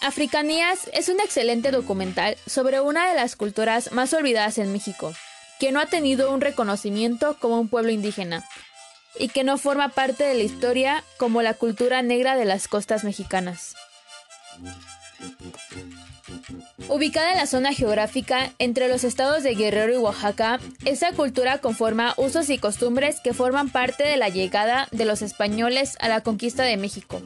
[0.00, 5.12] Africanías es un excelente documental sobre una de las culturas más olvidadas en México,
[5.58, 8.44] que no ha tenido un reconocimiento como un pueblo indígena
[9.18, 13.02] y que no forma parte de la historia como la cultura negra de las costas
[13.02, 13.74] mexicanas.
[16.88, 22.14] Ubicada en la zona geográfica entre los estados de Guerrero y Oaxaca, esta cultura conforma
[22.16, 26.62] usos y costumbres que forman parte de la llegada de los españoles a la conquista
[26.62, 27.20] de México,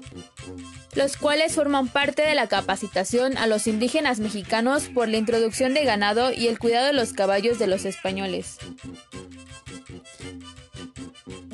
[0.94, 5.84] los cuales forman parte de la capacitación a los indígenas mexicanos por la introducción de
[5.84, 8.58] ganado y el cuidado de los caballos de los españoles.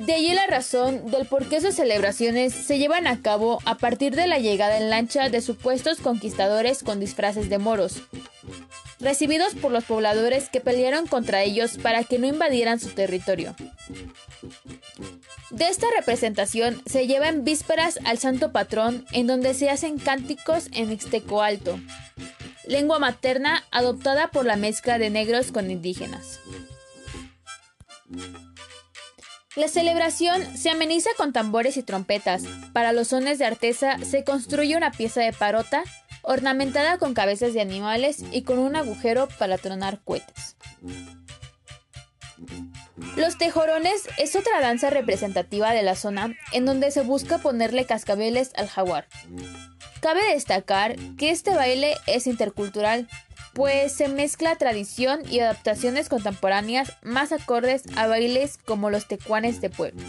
[0.08, 4.16] De allí la razón del por qué sus celebraciones se llevan a cabo a partir
[4.16, 8.00] de la llegada en lancha de supuestos conquistadores con disfraces de moros,
[9.00, 13.54] recibidos por los pobladores que pelearon contra ellos para que no invadieran su territorio.
[15.50, 20.68] De esta representación se lleva en vísperas al santo patrón en donde se hacen cánticos
[20.72, 21.78] en Ixteco Alto,
[22.66, 26.40] lengua materna adoptada por la mezcla de negros con indígenas.
[29.58, 32.44] La celebración se ameniza con tambores y trompetas.
[32.72, 35.82] Para los sones de artesa se construye una pieza de parota
[36.22, 40.56] ornamentada con cabezas de animales y con un agujero para tronar cohetes.
[43.16, 48.52] Los tejorones es otra danza representativa de la zona en donde se busca ponerle cascabeles
[48.54, 49.08] al jaguar.
[50.00, 53.08] Cabe destacar que este baile es intercultural,
[53.58, 59.68] pues se mezcla tradición y adaptaciones contemporáneas más acordes a bailes como los tecuanes de
[59.68, 60.00] pueblo.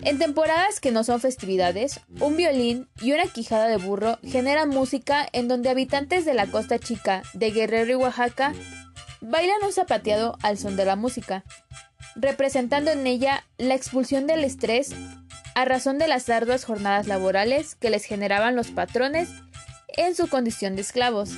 [0.00, 5.28] En temporadas que no son festividades, un violín y una quijada de burro generan música
[5.32, 8.54] en donde habitantes de la costa chica de Guerrero y Oaxaca
[9.20, 11.42] bailan un zapateado al son de la música,
[12.14, 14.92] representando en ella la expulsión del estrés
[15.56, 19.30] a razón de las arduas jornadas laborales que les generaban los patrones
[19.96, 21.30] en su condición de esclavos.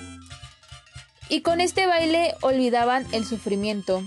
[1.28, 4.02] Y con este baile olvidaban el sufrimiento,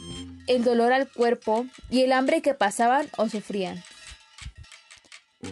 [0.48, 3.84] el dolor al cuerpo y el hambre que pasaban o sufrían.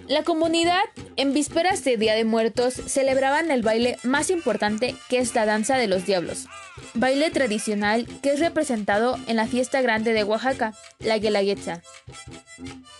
[0.07, 0.83] La comunidad,
[1.15, 5.77] en vísperas de Día de Muertos, celebraban el baile más importante que es la danza
[5.77, 6.47] de los diablos,
[6.93, 11.81] baile tradicional que es representado en la fiesta grande de Oaxaca, la Guelaguetza.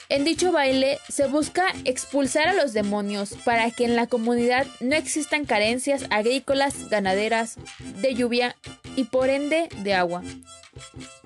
[0.09, 4.95] En dicho baile se busca expulsar a los demonios para que en la comunidad no
[4.95, 7.57] existan carencias agrícolas, ganaderas,
[8.01, 8.55] de lluvia
[8.95, 10.23] y por ende de agua.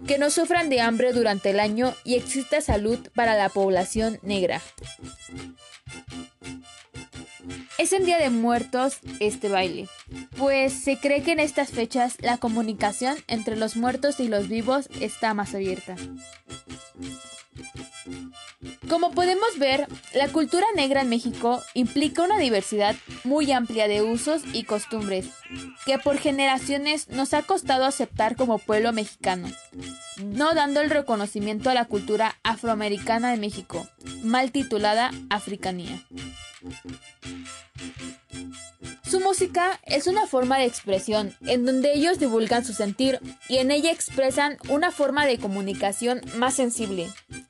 [0.07, 4.61] Que no sufran de hambre durante el año y exista salud para la población negra.
[7.77, 9.87] Es en Día de Muertos este baile,
[10.35, 14.89] pues se cree que en estas fechas la comunicación entre los muertos y los vivos
[14.99, 15.95] está más abierta.
[18.89, 24.41] Como podemos ver, la cultura negra en México implica una diversidad muy amplia de usos
[24.53, 25.27] y costumbres
[25.85, 29.49] que por generaciones nos ha costado aceptar como pueblo mexicano,
[30.23, 33.87] no dando el reconocimiento a la cultura afroamericana de México,
[34.23, 36.01] mal titulada Africanía.
[39.17, 43.19] Su música es una forma de expresión en donde ellos divulgan su sentir
[43.49, 47.09] y en ella expresan una forma de comunicación más sensible,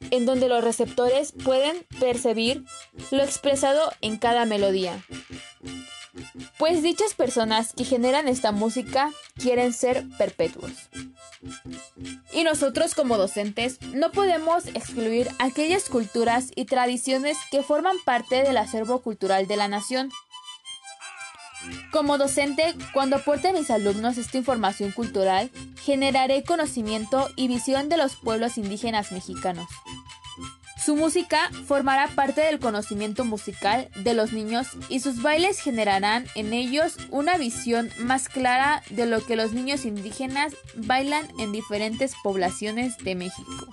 [0.10, 2.64] en donde los receptores pueden percibir
[3.12, 5.04] lo expresado en cada melodía.
[6.58, 10.72] Pues dichas personas que generan esta música quieren ser perpetuos.
[12.32, 18.58] Y nosotros como docentes no podemos excluir aquellas culturas y tradiciones que forman parte del
[18.58, 20.12] acervo cultural de la nación.
[21.92, 25.50] Como docente, cuando aporte a mis alumnos esta información cultural,
[25.84, 29.68] generaré conocimiento y visión de los pueblos indígenas mexicanos.
[30.88, 36.54] Su música formará parte del conocimiento musical de los niños y sus bailes generarán en
[36.54, 42.98] ellos una visión más clara de lo que los niños indígenas bailan en diferentes poblaciones
[43.00, 43.68] de México.